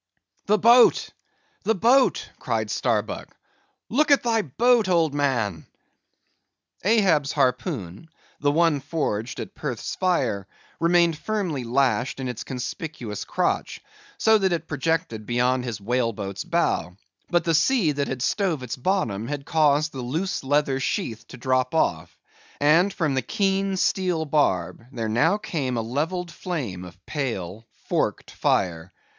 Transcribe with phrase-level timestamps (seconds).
[0.47, 1.11] "The boat!
[1.61, 3.37] the boat!" cried Starbuck,
[3.87, 5.67] "look at thy boat, old man!"
[6.83, 8.09] Ahab's harpoon,
[8.39, 10.47] the one forged at Perth's fire,
[10.79, 13.79] remained firmly lashed in its conspicuous crotch,
[14.17, 16.97] so that it projected beyond his whale boat's bow;
[17.29, 21.37] but the sea that had stove its bottom had caused the loose leather sheath to
[21.37, 22.17] drop off;
[22.59, 28.31] and from the keen steel barb there now came a levelled flame of pale, forked
[28.31, 28.91] fire.